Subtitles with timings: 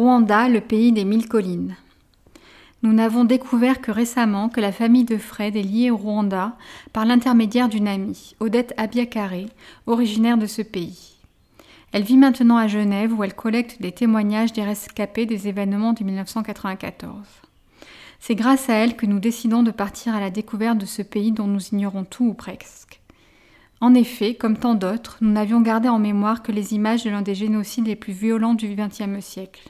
[0.00, 1.76] Rwanda, le pays des mille collines.
[2.82, 6.56] Nous n'avons découvert que récemment que la famille de Fred est liée au Rwanda
[6.94, 9.50] par l'intermédiaire d'une amie, Odette Abiakare,
[9.86, 11.16] originaire de ce pays.
[11.92, 16.02] Elle vit maintenant à Genève où elle collecte des témoignages des rescapés des événements de
[16.02, 17.26] 1994.
[18.20, 21.32] C'est grâce à elle que nous décidons de partir à la découverte de ce pays
[21.32, 23.02] dont nous ignorons tout ou presque.
[23.82, 27.20] En effet, comme tant d'autres, nous n'avions gardé en mémoire que les images de l'un
[27.20, 29.68] des génocides les plus violents du XXe siècle.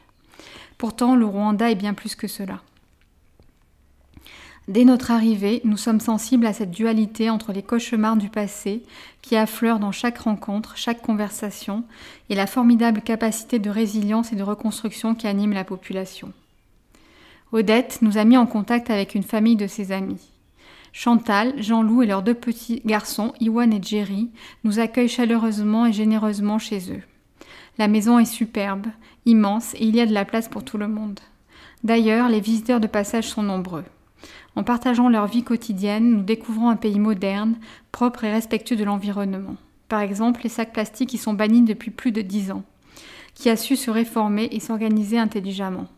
[0.81, 2.63] Pourtant, le Rwanda est bien plus que cela.
[4.67, 8.83] Dès notre arrivée, nous sommes sensibles à cette dualité entre les cauchemars du passé,
[9.21, 11.85] qui affleurent dans chaque rencontre, chaque conversation,
[12.31, 16.33] et la formidable capacité de résilience et de reconstruction qui anime la population.
[17.53, 20.31] Odette nous a mis en contact avec une famille de ses amis.
[20.95, 24.31] Chantal, Jean-Loup et leurs deux petits garçons, Iwan et Jerry,
[24.65, 27.03] nous accueillent chaleureusement et généreusement chez eux.
[27.81, 28.89] La maison est superbe,
[29.25, 31.19] immense et il y a de la place pour tout le monde.
[31.83, 33.85] D'ailleurs, les visiteurs de passage sont nombreux.
[34.55, 37.57] En partageant leur vie quotidienne, nous découvrons un pays moderne,
[37.91, 39.57] propre et respectueux de l'environnement.
[39.89, 42.65] Par exemple, les sacs plastiques y sont bannis depuis plus de dix ans,
[43.33, 45.89] qui a su se réformer et s'organiser intelligemment.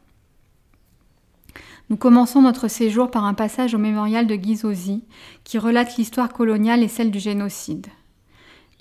[1.90, 5.02] Nous commençons notre séjour par un passage au mémorial de Gizosi,
[5.42, 7.88] qui relate l'histoire coloniale et celle du génocide.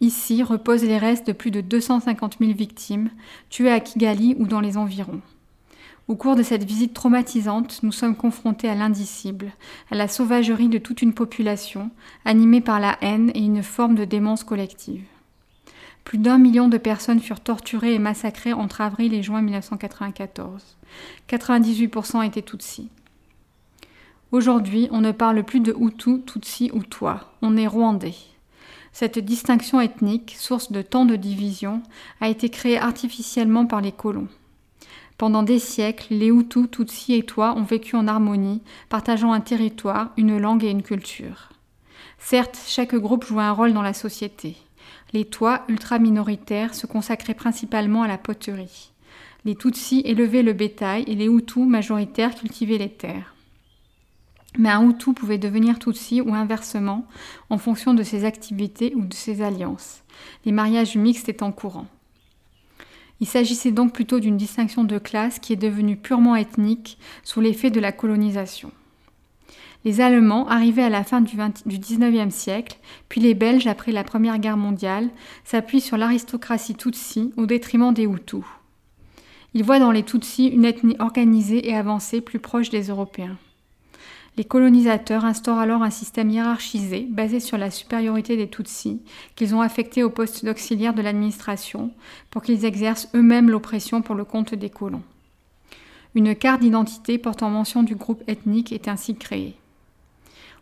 [0.01, 3.11] Ici reposent les restes de plus de 250 000 victimes,
[3.51, 5.21] tuées à Kigali ou dans les environs.
[6.07, 9.51] Au cours de cette visite traumatisante, nous sommes confrontés à l'indicible,
[9.91, 11.91] à la sauvagerie de toute une population,
[12.25, 15.05] animée par la haine et une forme de démence collective.
[16.03, 20.77] Plus d'un million de personnes furent torturées et massacrées entre avril et juin 1994.
[21.29, 22.89] 98% étaient Tutsis.
[24.31, 28.15] Aujourd'hui, on ne parle plus de Hutu, Tutsi ou toi, on est Rwandais.
[28.93, 31.81] Cette distinction ethnique, source de tant de divisions,
[32.19, 34.27] a été créée artificiellement par les colons.
[35.17, 40.09] Pendant des siècles, les Hutus, Tutsis et toi ont vécu en harmonie, partageant un territoire,
[40.17, 41.49] une langue et une culture.
[42.17, 44.57] Certes, chaque groupe jouait un rôle dans la société.
[45.13, 48.91] Les Tois, ultra-minoritaires, se consacraient principalement à la poterie.
[49.45, 53.30] Les Tutsis élevaient le bétail et les Hutus, majoritaires, cultivaient les terres.
[54.57, 57.07] Mais un Hutu pouvait devenir Tutsi ou inversement
[57.49, 60.03] en fonction de ses activités ou de ses alliances,
[60.45, 61.87] les mariages mixtes étant courants.
[63.21, 67.69] Il s'agissait donc plutôt d'une distinction de classe qui est devenue purement ethnique sous l'effet
[67.69, 68.71] de la colonisation.
[69.85, 72.77] Les Allemands, arrivés à la fin du, XIXe siècle,
[73.09, 75.09] puis les Belges après la Première Guerre mondiale,
[75.43, 78.43] s'appuient sur l'aristocratie Tutsi au détriment des Hutus.
[79.53, 83.37] Ils voient dans les Tutsis une ethnie organisée et avancée plus proche des Européens.
[84.41, 88.99] Les colonisateurs instaurent alors un système hiérarchisé basé sur la supériorité des Tutsis,
[89.35, 91.91] qu'ils ont affectés au poste d'auxiliaire de l'administration
[92.31, 95.03] pour qu'ils exercent eux-mêmes l'oppression pour le compte des colons.
[96.15, 99.53] Une carte d'identité portant mention du groupe ethnique est ainsi créée.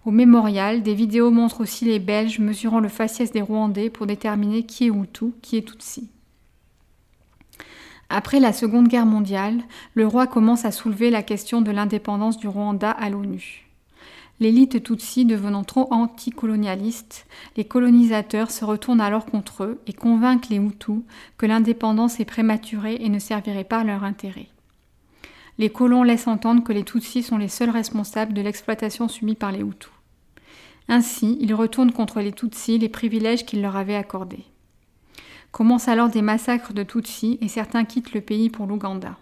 [0.04, 4.64] Au mémorial, des vidéos montrent aussi les Belges mesurant le faciès des Rwandais pour déterminer
[4.64, 6.10] qui est Hutu, qui est Tutsi.
[8.10, 9.62] Après la Seconde Guerre mondiale,
[9.94, 13.69] le roi commence à soulever la question de l'indépendance du Rwanda à l'ONU.
[14.42, 17.26] L'élite Tutsi devenant trop anticolonialiste,
[17.58, 21.02] les colonisateurs se retournent alors contre eux et convainquent les Hutus
[21.38, 24.48] que l'indépendance est prématurée et ne servirait pas à leur intérêt.
[25.58, 29.52] Les colons laissent entendre que les Tutsis sont les seuls responsables de l'exploitation subie par
[29.52, 29.92] les Hutus.
[30.88, 34.46] Ainsi, ils retournent contre les Tutsis les privilèges qu'ils leur avaient accordés.
[35.52, 39.18] Commencent alors des massacres de Tutsis et certains quittent le pays pour l'Ouganda.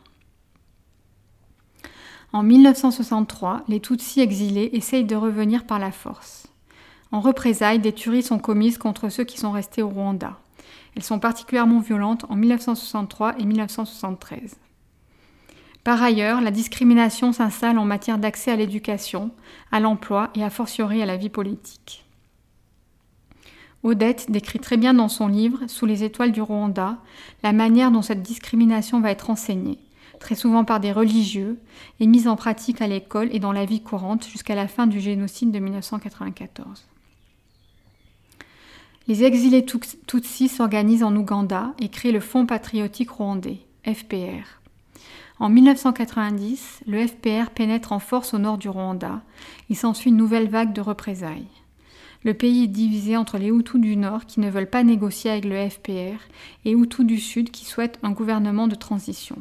[2.34, 6.48] En 1963, les Tutsis exilés essayent de revenir par la force.
[7.12, 10.38] En représailles, des tueries sont commises contre ceux qui sont restés au Rwanda.
[10.96, 14.58] Elles sont particulièrement violentes en 1963 et 1973.
[15.86, 19.32] Par ailleurs, la discrimination s'installe en matière d'accès à l'éducation,
[19.72, 22.04] à l'emploi et a fortiori à la vie politique.
[23.84, 26.98] Odette décrit très bien dans son livre Sous les étoiles du Rwanda
[27.42, 29.80] la manière dont cette discrimination va être enseignée,
[30.20, 31.60] très souvent par des religieux,
[32.00, 35.00] et mise en pratique à l'école et dans la vie courante jusqu'à la fin du
[35.00, 36.86] génocide de 1994.
[39.08, 44.58] Les exilés Tutsis s'organisent en Ouganda et créent le Fonds patriotique rwandais, FPR.
[45.40, 49.22] En 1990, le FPR pénètre en force au nord du Rwanda.
[49.70, 51.48] Il s'ensuit une nouvelle vague de représailles.
[52.24, 55.46] Le pays est divisé entre les Hutus du Nord qui ne veulent pas négocier avec
[55.46, 56.20] le FPR
[56.66, 59.38] et Hutus du Sud qui souhaitent un gouvernement de transition.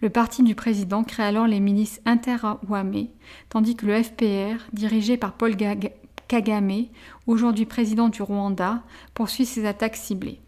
[0.00, 3.10] Le parti du président crée alors les milices inter-Ouamé,
[3.48, 5.56] tandis que le FPR, dirigé par Paul
[6.28, 6.84] Kagame,
[7.26, 8.82] aujourd'hui président du Rwanda,
[9.14, 10.38] poursuit ses attaques ciblées.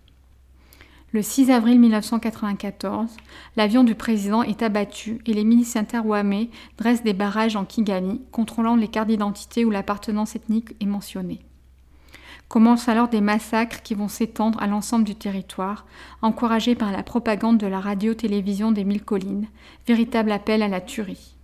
[1.12, 3.16] Le 6 avril 1994,
[3.56, 8.76] l'avion du président est abattu et les miliciens Terouamé dressent des barrages en Kigali, contrôlant
[8.76, 11.40] les cartes d'identité où l'appartenance ethnique est mentionnée.
[12.50, 15.86] Commencent alors des massacres qui vont s'étendre à l'ensemble du territoire,
[16.20, 19.46] encouragés par la propagande de la radio-télévision des Mille Collines,
[19.86, 21.36] véritable appel à la tuerie.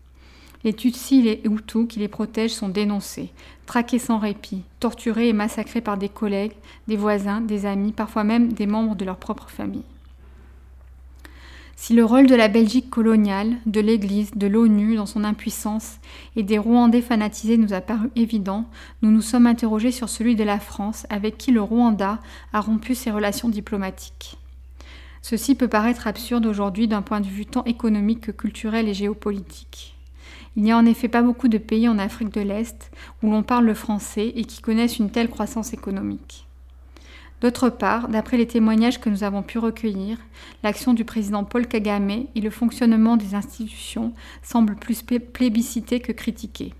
[0.64, 3.31] Les Tutsis et les Hutus qui les protègent sont dénoncés,
[3.67, 6.55] traqués sans répit, torturés et massacrés par des collègues,
[6.88, 9.85] des voisins, des amis, parfois même des membres de leur propre famille.
[11.78, 15.99] Si le rôle de la Belgique coloniale, de l'Église, de l'ONU dans son impuissance
[16.34, 18.64] et des Rwandais fanatisés nous a paru évident,
[19.02, 22.19] nous nous sommes interrogés sur celui de la France avec qui le Rwanda
[22.55, 24.38] a rompu ses relations diplomatiques.
[25.20, 29.94] Ceci peut paraître absurde aujourd'hui d'un point de vue tant économique que culturel et géopolitique.
[30.56, 32.90] Il n'y a en effet pas beaucoup de pays en Afrique de l'Est
[33.22, 36.45] où l'on parle le français et qui connaissent une telle croissance économique.
[37.41, 40.19] D'autre part, d'après les témoignages que nous avons pu recueillir,
[40.62, 46.73] l'action du président Paul Kagame et le fonctionnement des institutions semblent plus plébiscités que critiqués.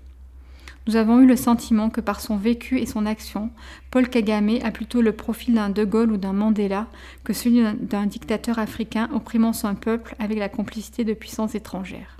[0.87, 3.51] Nous avons eu le sentiment que par son vécu et son action,
[3.91, 6.87] Paul Kagame a plutôt le profil d'un De Gaulle ou d'un Mandela
[7.25, 12.17] que celui d'un dictateur africain opprimant son peuple avec la complicité de puissances étrangères.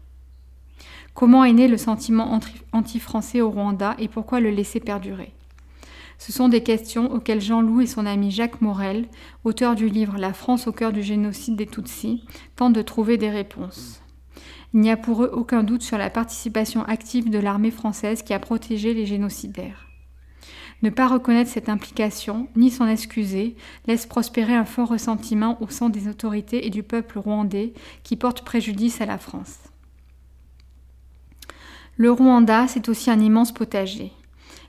[1.13, 2.39] Comment est né le sentiment
[2.73, 5.33] anti-français au Rwanda et pourquoi le laisser perdurer?
[6.17, 9.07] Ce sont des questions auxquelles Jean-Loup et son ami Jacques Morel,
[9.43, 12.23] auteur du livre La France au cœur du génocide des Tutsis,
[12.55, 14.01] tentent de trouver des réponses.
[14.73, 18.33] Il n'y a pour eux aucun doute sur la participation active de l'armée française qui
[18.33, 19.87] a protégé les génocidaires.
[20.83, 23.55] Ne pas reconnaître cette implication, ni s'en excuser,
[23.87, 27.73] laisse prospérer un fort ressentiment au sein des autorités et du peuple rwandais
[28.03, 29.57] qui porte préjudice à la France.
[31.95, 34.11] Le Rwanda, c'est aussi un immense potager.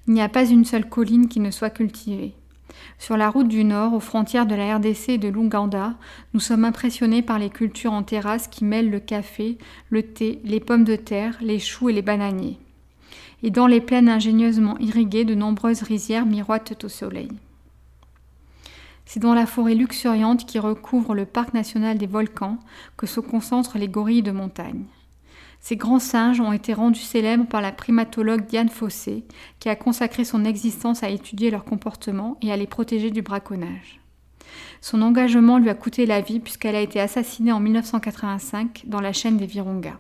[0.09, 2.33] Il n'y a pas une seule colline qui ne soit cultivée.
[2.99, 5.97] Sur la route du Nord, aux frontières de la RDC et de l'Ouganda,
[6.33, 9.59] nous sommes impressionnés par les cultures en terrasse qui mêlent le café,
[9.91, 12.59] le thé, les pommes de terre, les choux et les bananiers.
[13.43, 17.29] Et dans les plaines ingénieusement irriguées, de nombreuses rizières miroitent au soleil.
[19.05, 22.59] C'est dans la forêt luxuriante qui recouvre le parc national des volcans
[22.97, 24.85] que se concentrent les gorilles de montagne.
[25.61, 29.25] Ces grands singes ont été rendus célèbres par la primatologue Diane Fossé,
[29.59, 34.01] qui a consacré son existence à étudier leur comportement et à les protéger du braconnage.
[34.81, 39.13] Son engagement lui a coûté la vie puisqu'elle a été assassinée en 1985 dans la
[39.13, 39.99] chaîne des Virunga.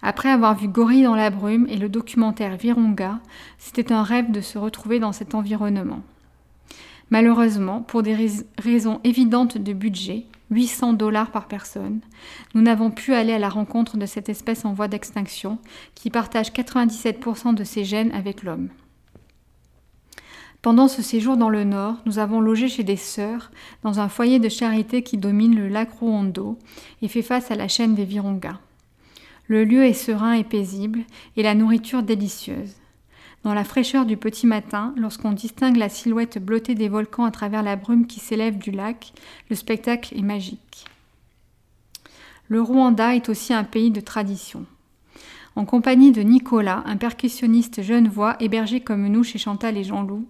[0.00, 3.20] Après avoir vu Gorille dans la brume et le documentaire Virunga,
[3.58, 6.02] c'était un rêve de se retrouver dans cet environnement.
[7.12, 8.16] Malheureusement, pour des
[8.56, 12.00] raisons évidentes de budget, 800 dollars par personne,
[12.54, 15.58] nous n'avons pu aller à la rencontre de cette espèce en voie d'extinction
[15.94, 18.70] qui partage 97% de ses gènes avec l'homme.
[20.62, 23.50] Pendant ce séjour dans le nord, nous avons logé chez des sœurs
[23.82, 26.58] dans un foyer de charité qui domine le lac Ruondo
[27.02, 28.58] et fait face à la chaîne des Virunga.
[29.48, 31.00] Le lieu est serein et paisible
[31.36, 32.76] et la nourriture délicieuse.
[33.44, 37.64] Dans la fraîcheur du petit matin, lorsqu'on distingue la silhouette bleutée des volcans à travers
[37.64, 39.12] la brume qui s'élève du lac,
[39.50, 40.84] le spectacle est magique.
[42.48, 44.64] Le Rwanda est aussi un pays de tradition.
[45.56, 50.26] En compagnie de Nicolas, un percussionniste genevois hébergé comme nous chez Chantal et Jean-Loup,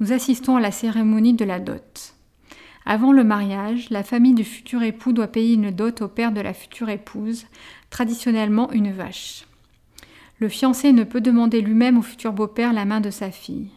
[0.00, 2.14] nous assistons à la cérémonie de la dot.
[2.84, 6.40] Avant le mariage, la famille du futur époux doit payer une dot au père de
[6.40, 7.46] la future épouse,
[7.90, 9.44] traditionnellement une vache.
[10.38, 13.70] Le fiancé ne peut demander lui-même au futur beau-père la main de sa fille,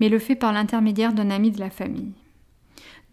[0.00, 2.12] mais le fait par l'intermédiaire d'un ami de la famille.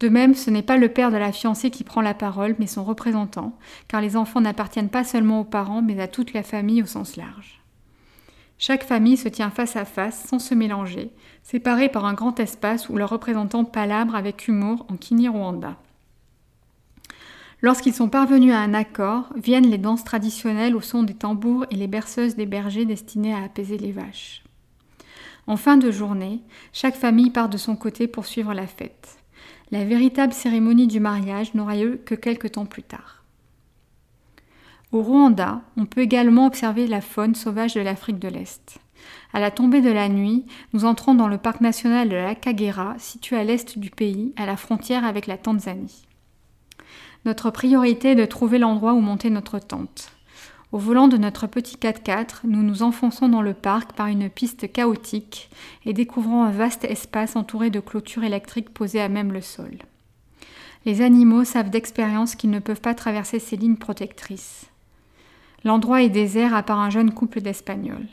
[0.00, 2.66] De même, ce n'est pas le père de la fiancée qui prend la parole, mais
[2.66, 3.56] son représentant,
[3.88, 7.16] car les enfants n'appartiennent pas seulement aux parents, mais à toute la famille au sens
[7.16, 7.60] large.
[8.58, 11.10] Chaque famille se tient face à face, sans se mélanger,
[11.42, 15.76] séparée par un grand espace où leurs représentants palabrent avec humour en Kinyarwanda.
[17.60, 21.74] Lorsqu'ils sont parvenus à un accord, viennent les danses traditionnelles au son des tambours et
[21.74, 24.44] les berceuses des bergers destinées à apaiser les vaches.
[25.48, 26.40] En fin de journée,
[26.72, 29.18] chaque famille part de son côté pour suivre la fête.
[29.72, 33.24] La véritable cérémonie du mariage n'aura lieu que quelques temps plus tard.
[34.92, 38.78] Au Rwanda, on peut également observer la faune sauvage de l'Afrique de l'Est.
[39.32, 42.94] À la tombée de la nuit, nous entrons dans le parc national de la Kagera,
[42.98, 46.07] situé à l'est du pays, à la frontière avec la Tanzanie.
[47.24, 50.12] Notre priorité est de trouver l'endroit où monter notre tente.
[50.70, 54.70] Au volant de notre petit 4x4, nous nous enfonçons dans le parc par une piste
[54.70, 55.48] chaotique
[55.86, 59.78] et découvrons un vaste espace entouré de clôtures électriques posées à même le sol.
[60.84, 64.66] Les animaux savent d'expérience qu'ils ne peuvent pas traverser ces lignes protectrices.
[65.64, 68.06] L'endroit est désert à part un jeune couple d'Espagnols.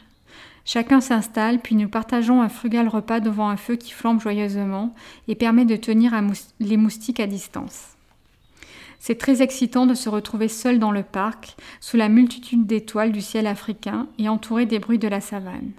[0.64, 4.96] Chacun s'installe, puis nous partageons un frugal repas devant un feu qui flambe joyeusement
[5.28, 6.14] et permet de tenir
[6.60, 7.95] les moustiques à distance.
[9.00, 13.22] C'est très excitant de se retrouver seul dans le parc, sous la multitude d'étoiles du
[13.22, 15.72] ciel africain et entouré des bruits de la savane.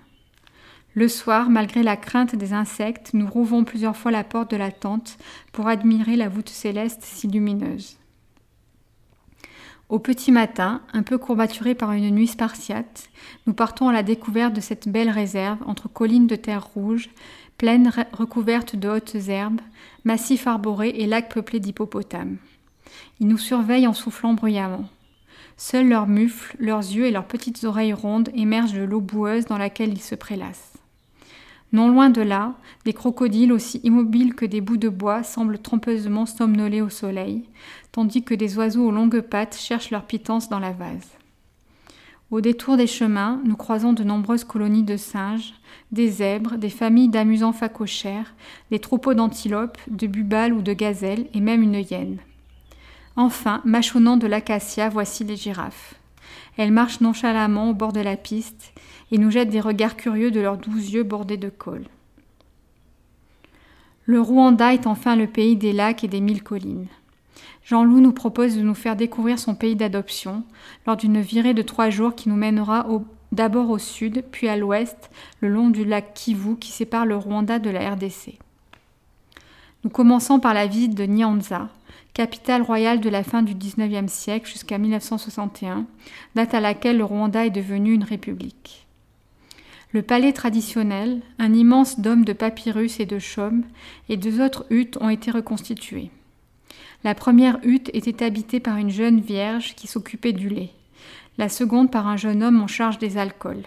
[0.95, 4.71] Le soir, malgré la crainte des insectes, nous rouvrons plusieurs fois la porte de la
[4.71, 5.19] tente
[5.53, 7.99] pour admirer la voûte céleste si lumineuse.
[9.89, 13.09] Au petit matin, un peu courbaturé par une nuit spartiate,
[13.47, 17.11] nous partons à la découverte de cette belle réserve entre collines de terre rouge,
[17.59, 19.61] plaines recouvertes de hautes herbes,
[20.05, 22.39] massifs arborés et lacs peuplés d'hippopotames.
[23.21, 24.89] Ils nous surveillent en soufflant bruyamment.
[25.57, 29.59] Seuls leurs mufles, leurs yeux et leurs petites oreilles rondes émergent de l'eau boueuse dans
[29.59, 30.75] laquelle ils se prélassent.
[31.73, 36.27] Non loin de là, des crocodiles aussi immobiles que des bouts de bois semblent trompeusement
[36.27, 37.45] somnoler au soleil,
[37.91, 41.11] tandis que des oiseaux aux longues pattes cherchent leur pitance dans la vase.
[42.31, 45.55] Au détour des chemins, nous croisons de nombreuses colonies de singes,
[45.93, 48.35] des zèbres, des familles d'amusants phacochères,
[48.71, 52.19] des troupeaux d'antilopes, de bubales ou de gazelles, et même une hyène.
[53.17, 55.95] Enfin, mâchonnant de l'acacia, voici les girafes.
[56.59, 58.73] Elles marchent nonchalamment au bord de la piste
[59.11, 61.87] et nous jettent des regards curieux de leurs douze yeux bordés de colle.
[64.05, 66.87] Le Rwanda est enfin le pays des lacs et des mille collines.
[67.65, 70.45] Jean-Loup nous propose de nous faire découvrir son pays d'adoption
[70.87, 72.87] lors d'une virée de trois jours qui nous mènera
[73.33, 77.59] d'abord au sud, puis à l'ouest, le long du lac Kivu qui sépare le Rwanda
[77.59, 78.39] de la RDC.
[79.83, 81.69] Nous commençons par la visite de Nyanza,
[82.15, 85.87] capitale royale de la fin du XIXe siècle jusqu'à 1961,
[86.35, 88.87] date à laquelle le Rwanda est devenu une république.
[89.93, 93.65] Le palais traditionnel, un immense dôme de papyrus et de chaume,
[94.09, 96.11] et deux autres huttes ont été reconstituées.
[97.05, 100.73] La première hutte était habitée par une jeune vierge qui s'occupait du lait,
[101.39, 103.65] la seconde par un jeune homme en charge des alcools,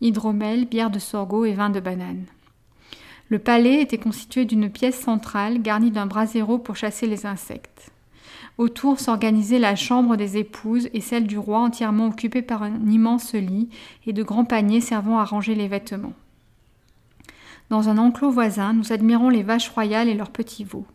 [0.00, 2.26] hydromel, bière de sorgho et vin de banane.
[3.30, 7.90] Le palais était constitué d'une pièce centrale garnie d'un brasero pour chasser les insectes.
[8.56, 13.34] Autour s'organisait la chambre des épouses et celle du roi entièrement occupée par un immense
[13.34, 13.68] lit
[14.06, 16.14] et de grands paniers servant à ranger les vêtements.
[17.70, 20.86] Dans un enclos voisin, nous admirons les vaches royales et leurs petits veaux.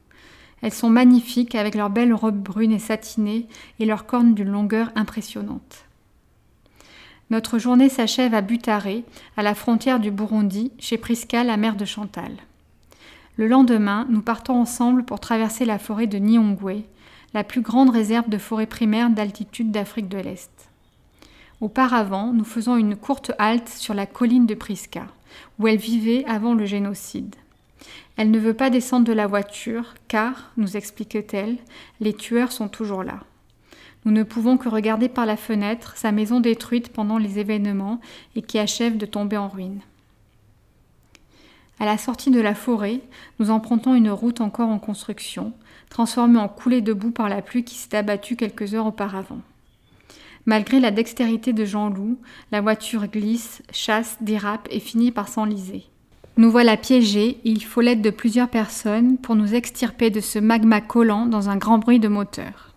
[0.61, 3.47] Elles sont magnifiques avec leurs belles robes brunes et satinées
[3.79, 5.85] et leurs cornes d'une longueur impressionnante.
[7.33, 9.03] Notre journée s'achève à Butaré,
[9.37, 12.31] à la frontière du Burundi, chez Prisca, la mère de Chantal.
[13.37, 16.83] Le lendemain, nous partons ensemble pour traverser la forêt de Nyongwe,
[17.33, 20.51] la plus grande réserve de forêt primaire d'altitude d'Afrique de l'Est.
[21.59, 25.07] Auparavant, nous faisons une courte halte sur la colline de Prisca,
[25.57, 27.35] où elle vivait avant le génocide.
[28.15, 31.57] Elle ne veut pas descendre de la voiture, car, nous explique-t-elle,
[31.99, 33.21] les tueurs sont toujours là.
[34.05, 38.01] Nous ne pouvons que regarder par la fenêtre sa maison détruite pendant les événements
[38.35, 39.79] et qui achève de tomber en ruine.
[41.79, 43.01] À la sortie de la forêt,
[43.39, 45.53] nous empruntons une route encore en construction,
[45.89, 49.41] transformée en coulée de boue par la pluie qui s'est abattue quelques heures auparavant.
[50.45, 52.17] Malgré la dextérité de Jean-Loup,
[52.51, 55.85] la voiture glisse, chasse, dérape et finit par s'enliser.
[56.35, 60.39] Nous voilà piégés et il faut l'aide de plusieurs personnes pour nous extirper de ce
[60.39, 62.72] magma collant dans un grand bruit de moteur.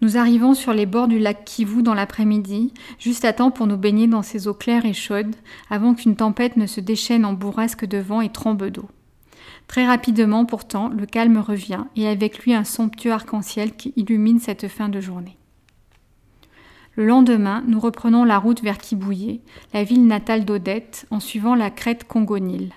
[0.00, 3.76] Nous arrivons sur les bords du lac Kivu dans l'après-midi, juste à temps pour nous
[3.76, 5.34] baigner dans ces eaux claires et chaudes,
[5.70, 8.88] avant qu'une tempête ne se déchaîne en bourrasque de vent et trombe d'eau.
[9.66, 14.68] Très rapidement, pourtant, le calme revient, et avec lui un somptueux arc-en-ciel qui illumine cette
[14.68, 15.36] fin de journée.
[16.94, 19.40] Le lendemain, nous reprenons la route vers Kibouye,
[19.74, 22.72] la ville natale d'Odette, en suivant la crête Congo-Nil.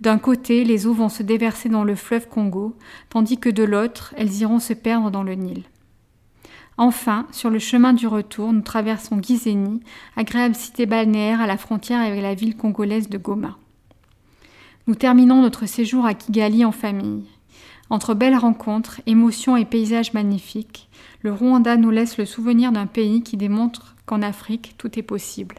[0.00, 2.76] D'un côté, les eaux vont se déverser dans le fleuve Congo,
[3.08, 5.62] tandis que de l'autre, elles iront se perdre dans le Nil.
[6.76, 9.80] Enfin, sur le chemin du retour, nous traversons Gizeni,
[10.16, 13.56] agréable cité balnéaire à la frontière avec la ville congolaise de Goma.
[14.86, 17.24] Nous terminons notre séjour à Kigali en famille.
[17.90, 20.88] Entre belles rencontres, émotions et paysages magnifiques,
[21.22, 25.56] le Rwanda nous laisse le souvenir d'un pays qui démontre qu'en Afrique, tout est possible.